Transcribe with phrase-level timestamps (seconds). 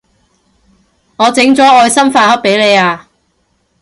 [1.17, 3.07] 我整咗愛心飯盒畀你啊